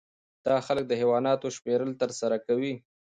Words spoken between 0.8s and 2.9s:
د حیواناتو شمیرل ترسره کوي